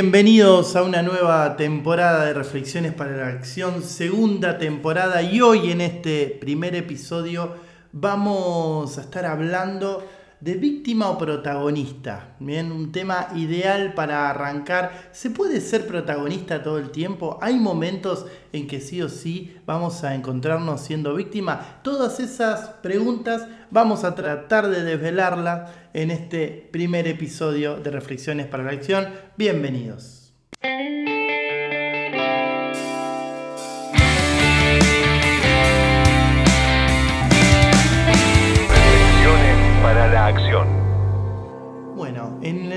Bienvenidos 0.00 0.76
a 0.76 0.84
una 0.84 1.02
nueva 1.02 1.56
temporada 1.56 2.26
de 2.26 2.32
Reflexiones 2.32 2.92
para 2.92 3.16
la 3.16 3.26
Acción, 3.26 3.82
segunda 3.82 4.56
temporada 4.56 5.22
y 5.22 5.40
hoy 5.40 5.72
en 5.72 5.80
este 5.80 6.38
primer 6.40 6.76
episodio 6.76 7.56
vamos 7.90 8.96
a 8.96 9.00
estar 9.00 9.26
hablando 9.26 10.06
de 10.40 10.54
víctima 10.54 11.10
o 11.10 11.18
protagonista. 11.18 12.36
Bien, 12.38 12.70
un 12.70 12.92
tema 12.92 13.28
ideal 13.34 13.94
para 13.94 14.30
arrancar. 14.30 15.10
¿Se 15.12 15.30
puede 15.30 15.60
ser 15.60 15.86
protagonista 15.86 16.62
todo 16.62 16.78
el 16.78 16.90
tiempo? 16.90 17.38
¿Hay 17.42 17.56
momentos 17.58 18.26
en 18.52 18.66
que 18.66 18.80
sí 18.80 19.02
o 19.02 19.08
sí 19.08 19.56
vamos 19.66 20.04
a 20.04 20.14
encontrarnos 20.14 20.80
siendo 20.80 21.14
víctima? 21.14 21.80
Todas 21.82 22.20
esas 22.20 22.68
preguntas 22.82 23.46
vamos 23.70 24.04
a 24.04 24.14
tratar 24.14 24.68
de 24.68 24.84
desvelarlas 24.84 25.70
en 25.92 26.10
este 26.10 26.68
primer 26.72 27.08
episodio 27.08 27.76
de 27.76 27.90
Reflexiones 27.90 28.46
para 28.46 28.64
la 28.64 28.70
Acción. 28.70 29.08
Bienvenidos. 29.36 30.17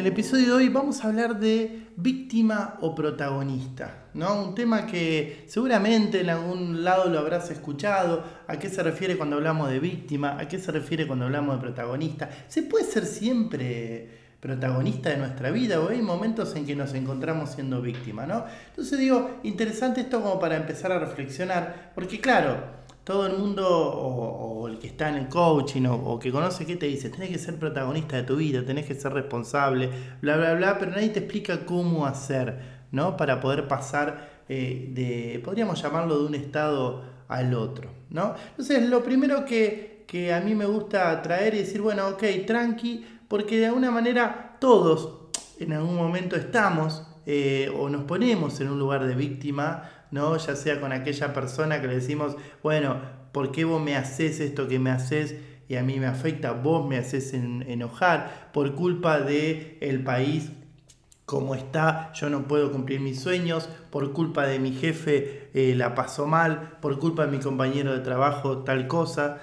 El 0.01 0.07
episodio 0.07 0.47
de 0.47 0.51
hoy 0.53 0.69
vamos 0.69 1.03
a 1.03 1.09
hablar 1.09 1.39
de 1.39 1.89
víctima 1.95 2.79
o 2.81 2.95
protagonista, 2.95 4.05
¿no? 4.15 4.45
Un 4.45 4.55
tema 4.55 4.87
que 4.87 5.45
seguramente 5.47 6.21
en 6.21 6.31
algún 6.31 6.83
lado 6.83 7.07
lo 7.07 7.19
habrás 7.19 7.51
escuchado, 7.51 8.23
a 8.47 8.57
qué 8.57 8.67
se 8.67 8.81
refiere 8.81 9.15
cuando 9.15 9.35
hablamos 9.35 9.69
de 9.69 9.79
víctima, 9.79 10.39
a 10.39 10.47
qué 10.47 10.57
se 10.57 10.71
refiere 10.71 11.05
cuando 11.05 11.25
hablamos 11.25 11.57
de 11.57 11.61
protagonista. 11.61 12.31
¿Se 12.47 12.63
puede 12.63 12.85
ser 12.85 13.05
siempre 13.05 14.09
protagonista 14.39 15.11
de 15.11 15.17
nuestra 15.17 15.51
vida 15.51 15.79
o 15.79 15.89
hay 15.89 16.01
momentos 16.01 16.55
en 16.55 16.65
que 16.65 16.75
nos 16.75 16.95
encontramos 16.95 17.51
siendo 17.51 17.79
víctima, 17.79 18.25
¿no? 18.25 18.43
Entonces 18.69 18.97
digo, 18.97 19.39
interesante 19.43 20.01
esto 20.01 20.19
como 20.19 20.39
para 20.39 20.57
empezar 20.57 20.91
a 20.91 20.97
reflexionar, 20.97 21.91
porque 21.93 22.19
claro, 22.19 22.80
todo 23.03 23.25
el 23.25 23.37
mundo 23.37 23.67
o, 23.67 24.67
el 24.67 24.77
que 24.77 24.87
está 24.87 25.09
en 25.09 25.15
el 25.15 25.27
coaching 25.27 25.85
o, 25.85 26.19
que 26.19 26.31
conoce 26.31 26.65
qué 26.65 26.75
te 26.75 26.85
dice, 26.85 27.09
tenés 27.09 27.29
que 27.29 27.39
ser 27.39 27.57
protagonista 27.57 28.17
de 28.17 28.23
tu 28.23 28.35
vida, 28.35 28.63
tenés 28.63 28.85
que 28.85 28.95
ser 28.95 29.13
responsable, 29.13 29.89
bla, 30.21 30.37
bla, 30.37 30.53
bla, 30.53 30.77
pero 30.77 30.91
nadie 30.91 31.09
te 31.09 31.19
explica 31.19 31.65
cómo 31.65 32.05
hacer, 32.05 32.85
¿no? 32.91 33.17
Para 33.17 33.39
poder 33.39 33.67
pasar 33.67 34.43
eh, 34.47 34.89
de, 34.93 35.41
podríamos 35.43 35.81
llamarlo 35.81 36.19
de 36.19 36.25
un 36.25 36.35
estado 36.35 37.03
al 37.27 37.53
otro, 37.53 37.89
¿no? 38.09 38.35
Entonces, 38.51 38.87
lo 38.87 39.03
primero 39.03 39.45
que, 39.45 40.05
que 40.07 40.33
a 40.33 40.41
mí 40.41 40.53
me 40.55 40.65
gusta 40.65 41.21
traer 41.21 41.55
y 41.55 41.59
decir, 41.59 41.81
bueno, 41.81 42.07
ok, 42.09 42.23
tranqui, 42.45 43.05
porque 43.27 43.57
de 43.57 43.67
alguna 43.67 43.91
manera 43.91 44.57
todos 44.59 45.20
en 45.63 45.73
algún 45.73 45.95
momento 45.95 46.35
estamos 46.35 47.07
eh, 47.25 47.71
o 47.77 47.89
nos 47.89 48.03
ponemos 48.03 48.59
en 48.61 48.69
un 48.69 48.79
lugar 48.79 49.05
de 49.05 49.15
víctima, 49.15 49.89
¿no? 50.11 50.35
Ya 50.37 50.55
sea 50.55 50.81
con 50.81 50.91
aquella 50.91 51.33
persona 51.33 51.81
que 51.81 51.87
le 51.87 51.95
decimos, 51.95 52.35
bueno, 52.63 52.97
¿por 53.31 53.51
qué 53.51 53.65
vos 53.65 53.81
me 53.81 53.95
haces 53.95 54.39
esto 54.39 54.67
que 54.67 54.79
me 54.79 54.89
haces? 54.89 55.35
y 55.71 55.77
a 55.77 55.83
mí 55.83 56.01
me 56.01 56.05
afecta, 56.05 56.51
vos 56.51 56.85
me 56.85 56.97
haces 56.97 57.33
enojar 57.33 58.49
por 58.51 58.75
culpa 58.75 59.21
de 59.21 59.77
el 59.79 60.03
país 60.03 60.51
como 61.25 61.55
está, 61.55 62.11
yo 62.11 62.29
no 62.29 62.45
puedo 62.45 62.73
cumplir 62.73 62.99
mis 62.99 63.21
sueños, 63.21 63.69
por 63.89 64.11
culpa 64.11 64.45
de 64.45 64.59
mi 64.59 64.73
jefe 64.73 65.49
eh, 65.53 65.73
la 65.77 65.95
pasó 65.95 66.27
mal, 66.27 66.77
por 66.81 66.99
culpa 66.99 67.25
de 67.25 67.31
mi 67.31 67.41
compañero 67.41 67.93
de 67.93 68.01
trabajo 68.01 68.63
tal 68.65 68.85
cosa, 68.87 69.39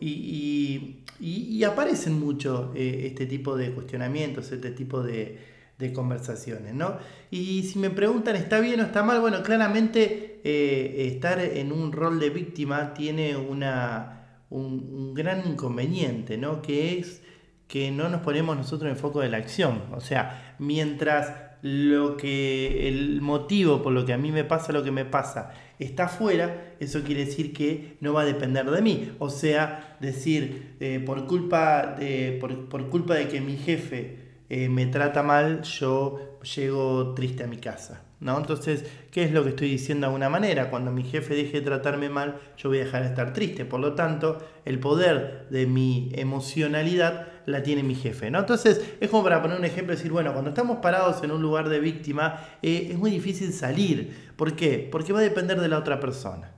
y, 0.00 1.64
aparecen 1.64 2.18
mucho 2.18 2.72
eh, 2.74 3.04
este 3.06 3.26
tipo 3.26 3.56
de 3.56 3.72
cuestionamientos, 3.72 4.52
este 4.52 4.70
tipo 4.70 5.02
de, 5.02 5.54
conversaciones, 5.94 6.74
¿no? 6.74 6.96
Y 7.30 7.64
si 7.64 7.78
me 7.78 7.90
preguntan, 7.90 8.34
¿está 8.36 8.60
bien 8.60 8.80
o 8.80 8.84
está 8.84 9.02
mal? 9.02 9.20
Bueno, 9.20 9.42
claramente 9.42 10.40
eh, 10.42 11.06
estar 11.06 11.38
en 11.38 11.70
un 11.70 11.92
rol 11.92 12.18
de 12.18 12.30
víctima 12.30 12.94
tiene 12.94 13.36
una, 13.36 14.40
un, 14.48 15.12
gran 15.12 15.46
inconveniente, 15.46 16.38
¿no? 16.38 16.62
Que 16.62 16.98
es 16.98 17.22
que 17.68 17.90
no 17.90 18.08
nos 18.08 18.22
ponemos 18.22 18.56
nosotros 18.56 18.82
en 18.88 18.96
el 18.96 18.96
foco 18.96 19.20
de 19.20 19.28
la 19.28 19.36
acción. 19.36 19.82
O 19.92 20.00
sea, 20.00 20.56
mientras 20.58 21.30
lo 21.66 22.16
que 22.16 22.88
el 22.88 23.20
motivo 23.20 23.82
por 23.82 23.92
lo 23.92 24.06
que 24.06 24.12
a 24.12 24.18
mí 24.18 24.30
me 24.30 24.44
pasa 24.44 24.72
lo 24.72 24.84
que 24.84 24.92
me 24.92 25.04
pasa 25.04 25.52
está 25.78 26.04
afuera, 26.04 26.74
eso 26.80 27.02
quiere 27.02 27.24
decir 27.24 27.52
que 27.52 27.96
no 28.00 28.12
va 28.12 28.22
a 28.22 28.24
depender 28.24 28.70
de 28.70 28.82
mí. 28.82 29.12
O 29.18 29.30
sea, 29.30 29.96
decir, 30.00 30.76
eh, 30.80 31.02
por, 31.04 31.26
culpa 31.26 31.96
de, 31.98 32.38
por, 32.40 32.68
por 32.68 32.88
culpa 32.88 33.14
de 33.14 33.28
que 33.28 33.40
mi 33.40 33.56
jefe 33.56 34.18
eh, 34.48 34.68
me 34.68 34.86
trata 34.86 35.22
mal, 35.22 35.62
yo 35.62 36.38
llego 36.54 37.14
triste 37.14 37.44
a 37.44 37.46
mi 37.46 37.58
casa. 37.58 38.02
¿no? 38.20 38.38
Entonces, 38.38 38.84
¿qué 39.10 39.24
es 39.24 39.32
lo 39.32 39.42
que 39.42 39.50
estoy 39.50 39.68
diciendo 39.68 40.06
de 40.06 40.06
alguna 40.06 40.30
manera? 40.30 40.70
Cuando 40.70 40.90
mi 40.90 41.02
jefe 41.02 41.34
deje 41.34 41.60
de 41.60 41.66
tratarme 41.66 42.08
mal, 42.08 42.38
yo 42.56 42.70
voy 42.70 42.78
a 42.78 42.84
dejar 42.84 43.02
de 43.02 43.08
estar 43.08 43.32
triste. 43.32 43.64
Por 43.64 43.80
lo 43.80 43.94
tanto, 43.94 44.38
el 44.64 44.78
poder 44.78 45.46
de 45.50 45.66
mi 45.66 46.10
emocionalidad 46.14 47.28
la 47.46 47.62
tiene 47.62 47.82
mi 47.82 47.94
jefe. 47.94 48.30
¿no? 48.30 48.40
Entonces, 48.40 48.94
es 49.00 49.10
como 49.10 49.24
para 49.24 49.40
poner 49.40 49.58
un 49.58 49.64
ejemplo 49.64 49.94
y 49.94 49.96
decir, 49.96 50.12
bueno, 50.12 50.32
cuando 50.32 50.50
estamos 50.50 50.78
parados 50.78 51.22
en 51.22 51.30
un 51.30 51.40
lugar 51.40 51.68
de 51.68 51.80
víctima, 51.80 52.40
eh, 52.62 52.88
es 52.90 52.98
muy 52.98 53.10
difícil 53.10 53.52
salir. 53.52 54.32
¿Por 54.36 54.54
qué? 54.54 54.88
Porque 54.90 55.12
va 55.12 55.20
a 55.20 55.22
depender 55.22 55.60
de 55.60 55.68
la 55.68 55.78
otra 55.78 56.00
persona. 56.00 56.52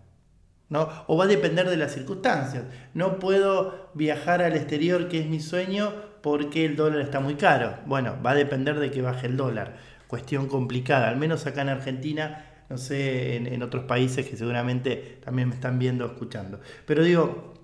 ¿no? 0.68 0.88
O 1.06 1.16
va 1.16 1.24
a 1.24 1.28
depender 1.28 1.68
de 1.68 1.76
las 1.76 1.92
circunstancias. 1.92 2.64
No 2.94 3.18
puedo 3.18 3.90
viajar 3.94 4.42
al 4.42 4.54
exterior, 4.54 5.08
que 5.08 5.20
es 5.20 5.26
mi 5.26 5.40
sueño, 5.40 5.92
porque 6.22 6.64
el 6.64 6.76
dólar 6.76 7.00
está 7.00 7.20
muy 7.20 7.34
caro. 7.34 7.76
Bueno, 7.86 8.16
va 8.24 8.32
a 8.32 8.34
depender 8.34 8.78
de 8.78 8.90
que 8.90 9.02
baje 9.02 9.26
el 9.26 9.36
dólar. 9.36 9.76
Cuestión 10.06 10.48
complicada, 10.48 11.08
al 11.08 11.16
menos 11.16 11.46
acá 11.46 11.62
en 11.62 11.68
Argentina, 11.70 12.44
no 12.68 12.76
sé, 12.76 13.36
en, 13.36 13.62
otros 13.62 13.84
países 13.84 14.28
que 14.28 14.36
seguramente 14.36 15.18
también 15.24 15.48
me 15.48 15.54
están 15.54 15.78
viendo, 15.78 16.04
escuchando. 16.04 16.60
Pero 16.86 17.02
digo, 17.02 17.54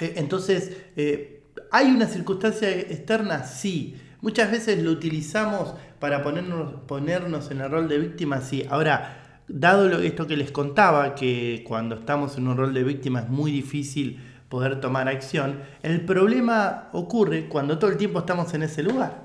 eh, 0.00 0.14
entonces, 0.16 0.84
eh, 0.96 1.41
¿hay 1.70 1.90
una 1.90 2.06
circunstancia 2.06 2.70
externa? 2.70 3.44
Sí. 3.44 3.96
Muchas 4.20 4.50
veces 4.50 4.82
lo 4.82 4.90
utilizamos 4.90 5.74
para 5.98 6.22
ponernos, 6.22 6.74
ponernos 6.86 7.50
en 7.50 7.60
el 7.60 7.70
rol 7.70 7.88
de 7.88 7.98
víctima, 7.98 8.40
sí. 8.40 8.64
Ahora, 8.70 9.40
dado 9.48 9.88
esto 10.00 10.26
que 10.26 10.36
les 10.36 10.50
contaba, 10.50 11.14
que 11.14 11.64
cuando 11.66 11.96
estamos 11.96 12.38
en 12.38 12.48
un 12.48 12.56
rol 12.56 12.72
de 12.72 12.84
víctima 12.84 13.20
es 13.20 13.28
muy 13.28 13.50
difícil 13.50 14.20
poder 14.48 14.80
tomar 14.80 15.08
acción, 15.08 15.60
el 15.82 16.04
problema 16.04 16.88
ocurre 16.92 17.48
cuando 17.48 17.78
todo 17.78 17.90
el 17.90 17.96
tiempo 17.96 18.20
estamos 18.20 18.52
en 18.54 18.62
ese 18.62 18.82
lugar. 18.82 19.22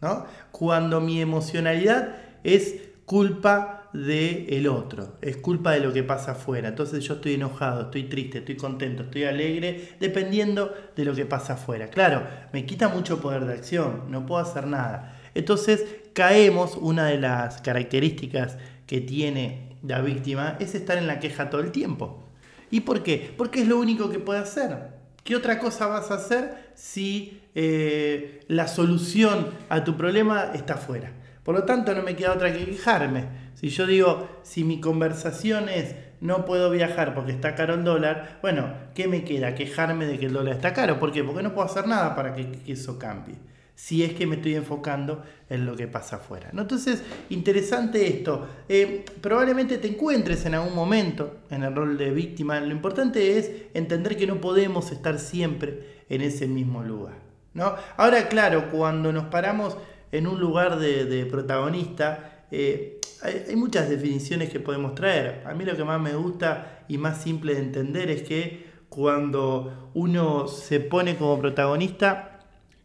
¿no? 0.00 0.24
Cuando 0.50 1.00
mi 1.00 1.20
emocionalidad 1.20 2.16
es 2.42 2.76
culpa 3.04 3.79
del 3.92 4.46
el 4.48 4.68
otro, 4.68 5.16
es 5.20 5.36
culpa 5.38 5.72
de 5.72 5.80
lo 5.80 5.92
que 5.92 6.02
pasa 6.02 6.32
afuera. 6.32 6.68
Entonces 6.68 7.04
yo 7.04 7.14
estoy 7.14 7.34
enojado, 7.34 7.82
estoy 7.82 8.04
triste, 8.04 8.38
estoy 8.38 8.56
contento, 8.56 9.04
estoy 9.04 9.24
alegre, 9.24 9.96
dependiendo 10.00 10.74
de 10.94 11.04
lo 11.04 11.14
que 11.14 11.26
pasa 11.26 11.54
afuera. 11.54 11.88
Claro, 11.88 12.22
me 12.52 12.66
quita 12.66 12.88
mucho 12.88 13.20
poder 13.20 13.44
de 13.44 13.54
acción, 13.54 14.04
no 14.10 14.26
puedo 14.26 14.40
hacer 14.40 14.66
nada. 14.66 15.20
Entonces 15.34 15.84
caemos, 16.12 16.76
una 16.76 17.06
de 17.06 17.18
las 17.18 17.60
características 17.62 18.58
que 18.86 19.00
tiene 19.00 19.76
la 19.82 20.00
víctima 20.00 20.56
es 20.60 20.74
estar 20.74 20.98
en 20.98 21.06
la 21.06 21.20
queja 21.20 21.50
todo 21.50 21.60
el 21.60 21.72
tiempo. 21.72 22.24
¿Y 22.70 22.80
por 22.80 23.02
qué? 23.02 23.32
Porque 23.36 23.62
es 23.62 23.68
lo 23.68 23.78
único 23.78 24.10
que 24.10 24.18
puede 24.18 24.40
hacer. 24.40 25.00
¿Qué 25.24 25.36
otra 25.36 25.58
cosa 25.58 25.86
vas 25.86 26.10
a 26.10 26.14
hacer 26.14 26.72
si 26.74 27.40
eh, 27.54 28.40
la 28.48 28.68
solución 28.68 29.48
a 29.68 29.84
tu 29.84 29.96
problema 29.96 30.52
está 30.54 30.74
afuera? 30.74 31.12
Por 31.42 31.54
lo 31.54 31.64
tanto, 31.64 31.94
no 31.94 32.02
me 32.02 32.16
queda 32.16 32.32
otra 32.32 32.52
que 32.52 32.64
quejarme. 32.64 33.24
Si 33.54 33.68
yo 33.68 33.86
digo, 33.86 34.28
si 34.42 34.64
mi 34.64 34.80
conversación 34.80 35.68
es 35.68 35.94
no 36.20 36.44
puedo 36.44 36.70
viajar 36.70 37.14
porque 37.14 37.32
está 37.32 37.54
caro 37.54 37.74
el 37.74 37.84
dólar, 37.84 38.38
bueno, 38.42 38.74
¿qué 38.94 39.08
me 39.08 39.24
queda? 39.24 39.54
Quejarme 39.54 40.04
de 40.06 40.18
que 40.18 40.26
el 40.26 40.34
dólar 40.34 40.56
está 40.56 40.74
caro. 40.74 40.98
¿Por 40.98 41.12
qué? 41.12 41.24
Porque 41.24 41.42
no 41.42 41.54
puedo 41.54 41.66
hacer 41.66 41.86
nada 41.86 42.14
para 42.14 42.34
que 42.34 42.60
eso 42.66 42.98
cambie 42.98 43.36
si 43.80 44.04
es 44.04 44.12
que 44.12 44.26
me 44.26 44.36
estoy 44.36 44.56
enfocando 44.56 45.22
en 45.48 45.64
lo 45.64 45.74
que 45.74 45.88
pasa 45.88 46.16
afuera. 46.16 46.50
¿no? 46.52 46.62
Entonces, 46.62 47.02
interesante 47.30 48.06
esto. 48.06 48.46
Eh, 48.68 49.06
probablemente 49.22 49.78
te 49.78 49.88
encuentres 49.88 50.44
en 50.44 50.54
algún 50.54 50.74
momento 50.74 51.38
en 51.48 51.62
el 51.62 51.74
rol 51.74 51.96
de 51.96 52.10
víctima. 52.10 52.60
Lo 52.60 52.72
importante 52.72 53.38
es 53.38 53.50
entender 53.72 54.18
que 54.18 54.26
no 54.26 54.38
podemos 54.38 54.92
estar 54.92 55.18
siempre 55.18 56.02
en 56.10 56.20
ese 56.20 56.46
mismo 56.46 56.82
lugar. 56.82 57.14
¿no? 57.54 57.74
Ahora, 57.96 58.28
claro, 58.28 58.70
cuando 58.70 59.12
nos 59.12 59.24
paramos 59.24 59.78
en 60.12 60.26
un 60.26 60.40
lugar 60.40 60.78
de, 60.78 61.26
protagonista, 61.26 62.44
eh, 62.50 63.00
hay, 63.22 63.44
hay, 63.48 63.56
muchas 63.56 63.88
definiciones 63.88 64.50
que 64.50 64.60
podemos 64.60 64.94
traer. 64.94 65.44
A 65.46 65.54
mí 65.54 65.64
lo 65.64 65.76
que 65.76 65.84
más 65.84 66.00
me 66.00 66.14
gusta 66.14 66.84
y 66.88 66.98
más 66.98 67.22
simple 67.22 67.54
de 67.54 67.60
entender 67.60 68.10
es 68.10 68.22
que 68.22 68.70
cuando 68.90 69.90
uno 69.94 70.48
se 70.48 70.80
pone 70.80 71.16
como 71.16 71.38
protagonista, 71.38 72.40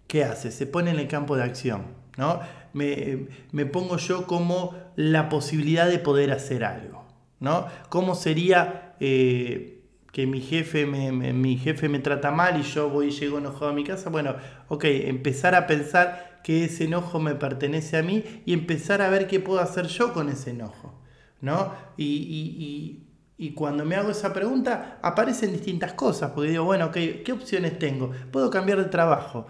¿qué 0.07 0.23
hace? 0.23 0.51
Se 0.51 0.67
pone 0.67 0.91
en 0.91 0.99
el 0.99 1.07
campo 1.07 1.35
de 1.35 1.43
acción, 1.43 1.87
¿no? 2.15 2.39
Me, 2.73 3.65
pongo 3.65 3.97
yo 3.97 4.27
como 4.27 4.75
la 4.95 5.29
posibilidad 5.29 5.89
de 5.89 5.97
poder 5.97 6.31
hacer 6.31 6.63
algo, 6.63 7.05
¿no? 7.39 7.67
¿Cómo 7.89 8.15
sería 8.15 8.95
eh, 8.99 9.81
que 10.11 10.27
mi 10.27 10.41
jefe 10.41 10.85
me, 10.85 11.11
mi 11.11 11.57
jefe 11.57 11.89
me 11.89 11.99
trata 11.99 12.31
mal 12.31 12.59
y 12.59 12.63
yo 12.63 12.89
voy 12.89 13.07
y 13.07 13.11
llego 13.11 13.39
enojado 13.39 13.69
a 13.71 13.73
mi 13.73 13.83
casa? 13.83 14.09
Bueno, 14.09 14.35
ok, 14.67 14.83
empezar 14.85 15.55
a 15.55 15.67
pensar 15.67 16.34
que 16.45 16.65
ese 16.65 16.83
enojo 16.83 17.19
me 17.19 17.33
pertenece 17.33 17.97
a 17.97 18.03
mí 18.03 18.23
y 18.45 18.53
empezar 18.53 19.01
a 19.01 19.09
ver 19.09 19.25
qué 19.25 19.39
puedo 19.39 19.59
hacer 19.59 19.87
yo 19.87 20.13
con 20.13 20.29
ese 20.29 20.51
enojo. 20.51 20.93
¿no? 21.41 21.73
Y, 21.97 23.01
cuando 23.55 23.83
me 23.83 23.95
hago 23.95 24.11
esa 24.11 24.31
pregunta 24.31 24.99
aparecen 25.01 25.51
distintas 25.51 25.93
cosas, 25.93 26.33
porque 26.35 26.51
digo, 26.51 26.63
bueno, 26.63 26.91
¿qué 26.91 27.31
opciones 27.33 27.79
tengo? 27.79 28.11
Puedo 28.31 28.51
cambiar 28.51 28.77
de 28.77 28.85
trabajo, 28.85 29.47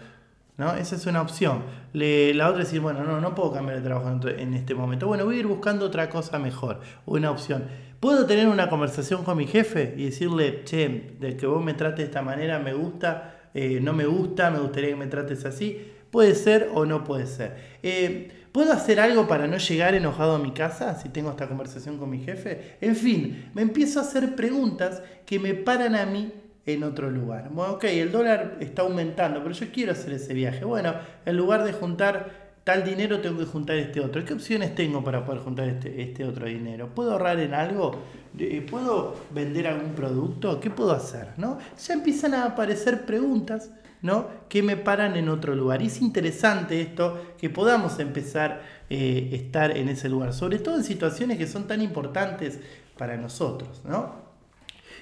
¿no? 0.56 0.74
Esa 0.76 0.96
es 0.96 1.06
una 1.06 1.22
opción. 1.22 1.64
la 1.92 2.48
otra 2.48 2.62
es 2.62 2.70
decir, 2.70 2.80
bueno, 2.80 3.04
no, 3.04 3.20
no 3.20 3.36
puedo 3.36 3.52
cambiar 3.52 3.80
de 3.80 3.84
trabajo 3.84 4.30
en 4.30 4.54
este 4.54 4.74
momento. 4.74 5.06
Bueno, 5.06 5.26
voy 5.26 5.36
a 5.36 5.40
ir 5.40 5.48
buscando 5.48 5.86
otra 5.86 6.10
cosa 6.10 6.40
mejor, 6.40 6.80
una 7.06 7.30
opción. 7.30 7.66
¿Puedo 8.00 8.26
tener 8.26 8.48
una 8.48 8.70
conversación 8.70 9.26
con 9.26 9.36
mi 9.36 9.48
jefe 9.48 9.96
y 9.98 10.06
decirle, 10.06 10.64
che, 10.64 11.18
de 11.20 11.36
que 11.36 11.46
vos 11.46 11.62
me 11.62 11.74
trates 11.74 11.98
de 11.98 12.04
esta 12.06 12.22
manera 12.22 12.58
me 12.60 12.74
gusta, 12.74 13.35
eh, 13.56 13.80
no 13.82 13.94
me 13.94 14.06
gusta, 14.06 14.52
me 14.52 14.60
gustaría 14.60 14.90
que 14.90 14.96
me 14.98 15.08
trates 15.08 15.46
así? 15.46 15.94
Puede 16.12 16.36
ser 16.36 16.70
o 16.74 16.86
no 16.86 17.06
puede 17.06 17.26
ser. 17.26 17.56
Eh, 17.82 18.30
¿Puedo 18.52 18.74
hacer 18.74 19.00
algo 19.00 19.28
para 19.28 19.48
no 19.48 19.58
llegar 19.58 19.96
enojado 19.96 20.36
a 20.36 20.40
mi 20.40 20.52
casa 20.52 20.96
si 20.96 21.10
tengo 21.10 21.30
esta 21.30 21.48
conversación 21.48 21.98
con 21.98 22.10
mi 22.10 22.20
jefe? 22.20 22.78
En 22.82 22.96
fin, 22.96 23.50
me 23.54 23.62
empiezo 23.62 24.00
a 24.00 24.04
hacer 24.04 24.36
preguntas 24.36 25.02
que 25.26 25.40
me 25.40 25.54
paran 25.54 25.96
a 25.96 26.06
mí 26.06 26.32
en 26.66 26.84
otro 26.84 27.10
lugar. 27.10 27.50
Bueno, 27.50 27.74
ok, 27.74 27.86
el 27.86 28.12
dólar 28.12 28.58
está 28.60 28.82
aumentando, 28.82 29.42
pero 29.42 29.56
yo 29.56 29.68
quiero 29.72 29.94
hacer 29.94 30.14
ese 30.14 30.34
viaje. 30.34 30.66
Bueno, 30.66 30.94
en 31.26 31.38
lugar 31.38 31.64
de 31.64 31.74
juntar 31.74 32.45
tal 32.66 32.84
dinero, 32.84 33.22
tengo 33.22 33.38
que 33.38 33.46
juntar 33.46 33.78
este 33.78 34.02
otro. 34.02 34.26
¿Qué 34.26 34.34
opciones 34.34 34.74
tengo 34.74 35.04
para 35.04 35.24
poder 35.24 35.42
juntar 35.42 35.70
este, 35.70 36.02
este 36.02 36.26
otro 36.26 36.48
dinero? 36.48 36.90
¿Puedo 36.94 37.12
ahorrar 37.12 37.40
en 37.40 37.54
algo? 37.54 37.96
Eh, 38.40 38.66
¿Puedo 38.68 39.16
vender 39.30 39.68
algún 39.68 39.94
producto? 39.94 40.60
¿Qué 40.60 40.72
puedo 40.72 40.92
hacer? 40.92 41.28
¿No? 41.38 41.60
Ya 41.88 41.94
empiezan 41.94 42.34
a 42.34 42.44
aparecer 42.46 43.06
preguntas 43.06 43.70
¿no? 44.02 44.28
que 44.50 44.64
me 44.64 44.78
paran 44.78 45.16
en 45.16 45.30
otro 45.30 45.54
lugar. 45.54 45.84
Y 45.84 45.88
es 45.88 46.02
interesante 46.02 46.82
esto, 46.82 47.36
que 47.38 47.52
podamos 47.52 48.00
empezar 48.00 48.52
a 48.52 48.62
eh, 48.90 49.30
estar 49.34 49.78
en 49.78 49.88
ese 49.88 50.10
lugar, 50.10 50.34
sobre 50.34 50.58
todo 50.58 50.78
en 50.78 50.84
situaciones 50.84 51.38
que 51.38 51.46
son 51.46 51.68
tan 51.68 51.84
importantes 51.84 52.60
para 52.98 53.16
nosotros. 53.16 53.84
¿no? 53.86 54.26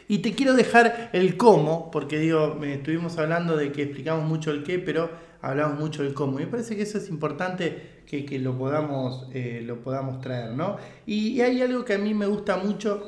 Y 0.10 0.18
te 0.18 0.34
quiero 0.34 0.54
dejar 0.54 1.12
el 1.14 1.38
cómo, 1.38 1.92
porque 1.92 2.20
digo, 2.20 2.60
estuvimos 2.66 3.18
hablando 3.18 3.56
de 3.56 3.72
que 3.72 3.84
explicamos 3.84 4.28
mucho 4.28 4.52
el 4.52 4.66
qué, 4.66 4.80
pero 4.80 5.32
hablamos 5.44 5.78
mucho 5.78 6.04
del 6.04 6.14
cómo. 6.14 6.40
Y 6.40 6.46
me 6.46 6.52
parece 6.52 6.76
que 6.76 6.82
eso 6.84 6.98
es 6.98 7.10
importante 7.10 8.02
que, 8.08 8.40
lo, 8.40 8.58
podamos, 8.58 9.28
eh, 9.34 9.62
lo 9.64 9.82
podamos 9.82 10.22
traer, 10.22 10.52
¿no? 10.52 10.78
Y, 11.06 11.42
hay 11.42 11.62
algo 11.62 11.84
que 11.84 11.94
a 11.94 11.98
mí 11.98 12.14
me 12.14 12.26
gusta 12.26 12.58
mucho 12.58 13.04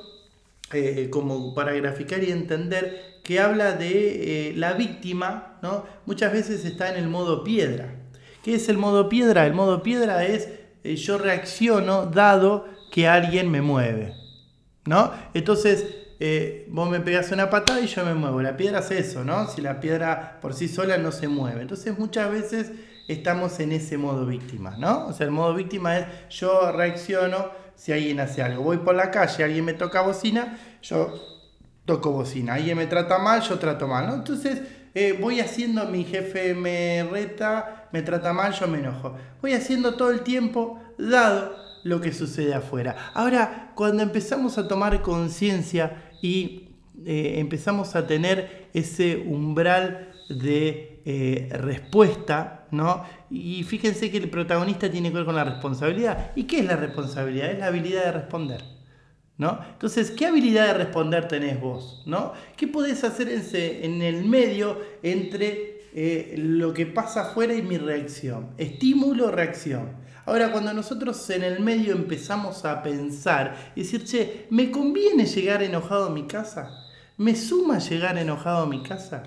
eh, 0.74 1.10
como 1.10 1.56
para 1.56 1.74
graficar 1.74 2.24
y 2.24 2.32
entender 2.32 3.22
que 3.24 3.40
habla 3.40 3.72
de 3.72 4.50
eh, 4.50 4.54
la 4.56 4.74
víctima, 4.74 5.58
¿no? 5.64 5.84
muchas 6.06 6.32
veces 6.32 6.66
está 6.66 6.90
en 6.92 7.04
el 7.04 7.08
modo 7.08 7.44
piedra. 7.44 7.96
¿Qué 8.44 8.56
es 8.56 8.70
el 8.70 8.78
modo 8.78 9.10
piedra? 9.10 9.48
El 9.48 9.54
modo 9.54 9.82
piedra 9.82 10.26
es 10.26 10.50
yo 10.84 11.18
reacciono 11.18 12.06
dado 12.06 12.68
que 12.92 13.08
alguien 13.08 13.50
me 13.50 13.62
mueve. 13.62 14.14
¿no? 14.86 15.12
Entonces, 15.34 16.05
eh, 16.20 16.68
vos 16.70 16.90
me 16.90 17.00
pegas 17.00 17.32
una 17.32 17.50
patada 17.50 17.82
y 17.82 17.88
yo 17.88 18.06
me 18.06 18.14
muevo. 18.14 18.42
La 18.42 18.56
piedra 18.58 18.80
es 18.80 18.92
eso, 18.92 19.24
¿no? 19.24 19.48
Si 19.48 19.62
la 19.62 19.80
piedra 19.80 20.40
por 20.42 20.54
sí 20.54 20.68
sola 20.68 20.98
no 20.98 21.12
se 21.12 21.28
mueve. 21.28 21.62
Entonces, 21.62 21.98
muchas 21.98 22.32
veces 22.32 22.72
estamos 23.08 23.60
en 23.60 23.72
ese 23.72 23.98
modo 23.98 24.26
víctima, 24.26 24.76
¿no? 24.78 25.08
O 25.08 25.14
sea, 25.14 25.26
el 25.26 25.32
modo 25.32 25.54
víctima 25.54 25.98
es 25.98 26.06
yo 26.30 26.72
reacciono 26.72 27.50
si 27.76 27.92
alguien 27.92 28.20
hace 28.20 28.42
algo. 28.42 28.64
Voy 28.64 28.78
por 28.78 28.96
la 28.96 29.12
calle, 29.12 29.44
alguien 29.44 29.66
me 29.66 29.74
toca 29.74 30.02
bocina, 30.02 30.58
yo 30.82 31.14
toco 31.86 32.12
bocina. 32.12 32.56
Alguien 32.56 32.78
me 32.78 32.88
trata 32.88 33.18
mal, 33.18 33.42
yo 33.42 33.60
trato 33.60 33.88
mal. 33.88 34.14
Entonces 34.14 34.62
eh, 34.94 35.18
voy 35.20 35.42
haciendo, 35.42 35.86
mi 35.86 36.06
jefe 36.06 36.54
me 36.54 37.04
reta, 37.04 37.88
me 37.92 38.02
trata 38.02 38.32
mal, 38.32 38.54
yo 38.54 38.68
me 38.68 38.80
enojo. 38.80 39.16
Voy 39.42 39.54
haciendo 39.54 39.96
todo 39.96 40.12
el 40.12 40.22
tiempo, 40.22 40.80
dado 40.98 41.65
lo 41.86 42.02
que 42.02 42.12
sucede 42.12 42.56
afuera. 42.56 43.12
Ahora, 43.14 43.72
cuando 43.76 44.02
empezamos 44.02 44.58
a 44.58 44.68
tomar 44.68 45.04
conciencia 45.04 46.10
y 46.20 46.70
eh, 47.06 47.36
empezamos 47.38 47.96
a 47.96 48.08
tener 48.08 48.70
ese 48.74 49.18
umbral 49.18 50.12
de 50.28 51.04
eh, 51.06 51.48
respuesta, 51.52 52.66
¿no? 52.72 53.04
Y 53.30 53.62
fíjense 53.62 54.10
que 54.10 54.18
el 54.18 54.32
protagonista 54.32 54.90
tiene 54.90 55.10
que 55.10 55.18
ver 55.18 55.26
con 55.26 55.36
la 55.36 55.44
responsabilidad. 55.44 56.32
¿Y 56.36 56.46
qué 56.46 56.62
es 56.62 56.66
la 56.66 56.76
responsabilidad? 56.76 57.52
Es 57.52 57.60
la 57.60 57.68
habilidad 57.68 58.06
de 58.06 58.12
responder. 58.14 58.64
¿No? 59.38 59.60
Entonces, 59.74 60.10
¿qué 60.10 60.26
habilidad 60.26 60.66
de 60.68 60.74
responder 60.74 61.28
tenés 61.28 61.62
vos? 61.62 62.02
¿no? 62.08 62.32
¿Qué 62.58 62.68
podés 62.68 63.04
hacer 63.04 63.28
en, 63.30 64.02
el 64.02 64.26
medio 64.26 64.82
entre 65.04 65.82
eh, 65.94 66.36
lo 66.38 66.74
que 66.74 66.88
pasa 66.88 67.30
afuera 67.30 67.54
y 67.54 67.62
mi 67.62 67.78
reacción? 67.78 68.52
Estímulo, 68.58 69.30
reacción. 69.30 70.05
Ahora, 70.26 70.52
cuando 70.52 70.74
nosotros 70.74 71.30
en 71.30 71.44
el 71.44 71.60
medio 71.60 71.94
empezamos 71.94 72.66
a 72.66 72.82
pensar 72.82 73.74
y 73.76 73.82
decir, 73.82 74.04
che, 74.06 74.48
¿me 74.50 74.72
conviene 74.72 75.26
llegar 75.26 75.62
enojado 75.62 76.06
a 76.06 76.10
mi 76.10 76.26
casa? 76.26 76.72
¿Me 77.18 77.36
suma 77.36 77.78
llegar 77.78 78.18
enojado 78.18 78.64
a 78.64 78.66
mi 78.66 78.82
casa? 78.82 79.24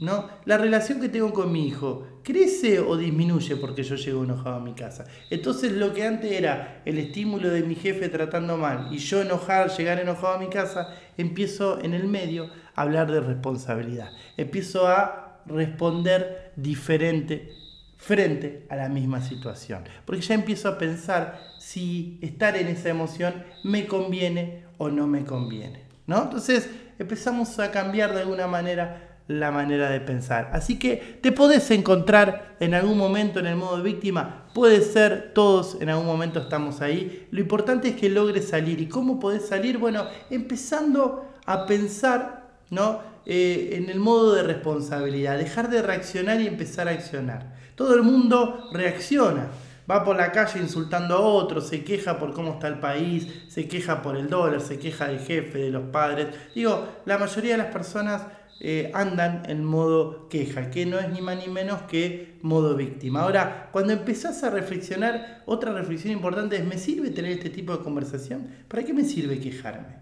¿No? 0.00 0.28
La 0.44 0.58
relación 0.58 1.00
que 1.00 1.08
tengo 1.08 1.32
con 1.32 1.50
mi 1.50 1.66
hijo, 1.66 2.20
¿crece 2.22 2.78
o 2.80 2.96
disminuye 2.96 3.56
porque 3.56 3.82
yo 3.82 3.96
llego 3.96 4.24
enojado 4.24 4.56
a 4.56 4.60
mi 4.60 4.74
casa? 4.74 5.06
Entonces 5.30 5.72
lo 5.72 5.92
que 5.92 6.06
antes 6.06 6.30
era 6.30 6.82
el 6.84 6.98
estímulo 6.98 7.48
de 7.48 7.62
mi 7.62 7.74
jefe 7.74 8.08
tratando 8.08 8.56
mal 8.56 8.88
y 8.92 8.98
yo 8.98 9.22
enojar, 9.22 9.70
llegar 9.76 9.98
enojado 9.98 10.34
a 10.34 10.38
mi 10.38 10.48
casa, 10.48 10.94
empiezo 11.16 11.80
en 11.80 11.94
el 11.94 12.06
medio 12.06 12.50
a 12.74 12.82
hablar 12.82 13.10
de 13.10 13.20
responsabilidad. 13.20 14.10
Empiezo 14.36 14.86
a 14.86 15.40
responder 15.46 16.52
diferente 16.56 17.67
frente 17.98 18.66
a 18.70 18.76
la 18.76 18.88
misma 18.88 19.20
situación. 19.20 19.84
Porque 20.06 20.22
ya 20.22 20.34
empiezo 20.34 20.68
a 20.68 20.78
pensar 20.78 21.38
si 21.58 22.18
estar 22.22 22.56
en 22.56 22.68
esa 22.68 22.88
emoción 22.88 23.44
me 23.64 23.86
conviene 23.86 24.64
o 24.78 24.88
no 24.88 25.06
me 25.06 25.24
conviene. 25.24 25.82
¿no? 26.06 26.22
Entonces 26.22 26.70
empezamos 26.98 27.58
a 27.58 27.70
cambiar 27.70 28.14
de 28.14 28.22
alguna 28.22 28.46
manera 28.46 29.04
la 29.26 29.50
manera 29.50 29.90
de 29.90 30.00
pensar. 30.00 30.48
Así 30.54 30.78
que 30.78 31.18
te 31.20 31.32
podés 31.32 31.70
encontrar 31.70 32.56
en 32.60 32.72
algún 32.72 32.96
momento 32.96 33.40
en 33.40 33.46
el 33.46 33.56
modo 33.56 33.82
víctima, 33.82 34.46
puede 34.54 34.80
ser, 34.80 35.32
todos 35.34 35.76
en 35.82 35.90
algún 35.90 36.06
momento 36.06 36.40
estamos 36.40 36.80
ahí. 36.80 37.28
Lo 37.30 37.40
importante 37.40 37.88
es 37.88 37.96
que 37.96 38.08
logres 38.08 38.48
salir. 38.48 38.80
¿Y 38.80 38.88
cómo 38.88 39.20
podés 39.20 39.46
salir? 39.46 39.76
Bueno, 39.76 40.06
empezando 40.30 41.28
a 41.44 41.66
pensar 41.66 42.38
¿no? 42.70 43.00
Eh, 43.26 43.70
en 43.74 43.90
el 43.90 43.98
modo 43.98 44.34
de 44.34 44.42
responsabilidad, 44.42 45.38
dejar 45.38 45.68
de 45.68 45.82
reaccionar 45.82 46.40
y 46.40 46.46
empezar 46.46 46.88
a 46.88 46.92
accionar. 46.92 47.57
Todo 47.78 47.94
el 47.94 48.02
mundo 48.02 48.68
reacciona. 48.72 49.46
Va 49.88 50.04
por 50.04 50.16
la 50.16 50.32
calle 50.32 50.58
insultando 50.58 51.14
a 51.14 51.20
otros, 51.20 51.68
se 51.68 51.84
queja 51.84 52.18
por 52.18 52.34
cómo 52.34 52.54
está 52.54 52.66
el 52.66 52.80
país, 52.80 53.44
se 53.46 53.68
queja 53.68 54.02
por 54.02 54.16
el 54.16 54.28
dólar, 54.28 54.60
se 54.60 54.80
queja 54.80 55.06
del 55.06 55.20
jefe, 55.20 55.58
de 55.58 55.70
los 55.70 55.84
padres. 55.84 56.26
Digo, 56.56 56.88
la 57.06 57.18
mayoría 57.18 57.52
de 57.52 57.58
las 57.58 57.72
personas 57.72 58.22
eh, 58.58 58.90
andan 58.92 59.44
en 59.48 59.64
modo 59.64 60.28
queja, 60.28 60.70
que 60.70 60.86
no 60.86 60.98
es 60.98 61.08
ni 61.10 61.20
más 61.20 61.38
ni 61.38 61.46
menos 61.46 61.82
que 61.82 62.40
modo 62.42 62.74
víctima. 62.74 63.22
Ahora, 63.22 63.68
cuando 63.70 63.92
empezás 63.92 64.42
a 64.42 64.50
reflexionar, 64.50 65.44
otra 65.46 65.72
reflexión 65.72 66.12
importante 66.12 66.56
es, 66.56 66.64
¿me 66.64 66.78
sirve 66.78 67.10
tener 67.10 67.30
este 67.30 67.48
tipo 67.48 67.76
de 67.76 67.84
conversación? 67.84 68.48
¿Para 68.66 68.82
qué 68.82 68.92
me 68.92 69.04
sirve 69.04 69.38
quejarme? 69.38 69.98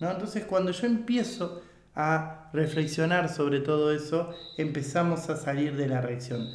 ¿No? 0.00 0.10
Entonces, 0.10 0.44
cuando 0.44 0.70
yo 0.70 0.86
empiezo 0.86 1.62
a 1.94 2.50
reflexionar 2.52 3.30
sobre 3.30 3.60
todo 3.60 3.90
eso, 3.90 4.34
empezamos 4.58 5.30
a 5.30 5.36
salir 5.36 5.74
de 5.76 5.88
la 5.88 6.02
reacción. 6.02 6.46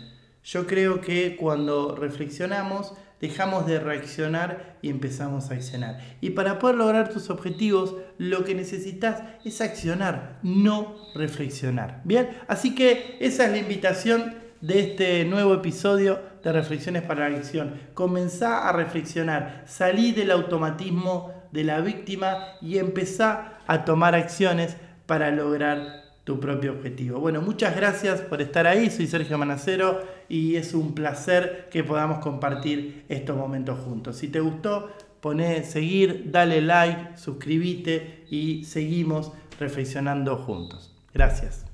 Yo 0.50 0.66
creo 0.66 1.00
que 1.00 1.36
cuando 1.36 1.96
reflexionamos, 1.96 2.94
dejamos 3.22 3.68
de 3.68 3.80
reaccionar 3.80 4.78
y 4.82 4.90
empezamos 4.90 5.52
a 5.52 5.54
accionar. 5.54 6.00
Y 6.22 6.32
para 6.32 6.58
poder 6.58 6.76
lograr 6.76 7.10
tus 7.10 7.30
objetivos, 7.30 7.98
lo 8.18 8.44
que 8.44 8.56
necesitas 8.56 9.22
es 9.46 9.62
accionar, 9.62 10.40
no 10.42 10.96
reflexionar. 11.14 12.02
Bien, 12.04 12.30
así 12.48 12.74
que 12.74 13.18
esa 13.20 13.46
es 13.46 13.52
la 13.52 13.58
invitación 13.60 14.34
de 14.60 14.80
este 14.80 15.24
nuevo 15.26 15.54
episodio 15.54 16.20
de 16.44 16.52
Reflexiones 16.52 17.04
para 17.04 17.30
la 17.30 17.38
Acción. 17.38 17.76
Comenzá 17.94 18.68
a 18.68 18.74
reflexionar, 18.74 19.66
salí 19.68 20.14
del 20.14 20.32
automatismo 20.32 21.32
de 21.52 21.64
la 21.64 21.80
víctima 21.82 22.56
y 22.60 22.80
empezá 22.80 23.60
a 23.68 23.86
tomar 23.86 24.16
acciones 24.16 24.78
para 25.06 25.30
lograr 25.30 26.09
tu 26.24 26.40
propio 26.40 26.74
objetivo. 26.74 27.20
Bueno, 27.20 27.42
muchas 27.42 27.76
gracias 27.76 28.22
por 28.22 28.42
estar 28.42 28.68
ahí. 28.68 28.90
Soy 28.90 29.08
Sergio 29.08 29.38
Manacero 29.38 30.02
y 30.28 30.56
es 30.56 30.74
un 30.74 30.94
placer 30.94 31.68
que 31.72 31.84
podamos 31.84 32.20
compartir 32.20 33.06
estos 33.10 33.36
momentos 33.36 33.80
juntos. 33.80 34.18
Si 34.18 34.28
te 34.28 34.40
gustó, 34.40 34.92
poné 35.22 35.64
seguir, 35.64 36.32
dale 36.32 36.62
like, 36.62 37.18
suscríbete 37.18 38.26
y 38.30 38.64
seguimos 38.64 39.32
reflexionando 39.60 40.38
juntos. 40.38 40.96
Gracias. 41.14 41.69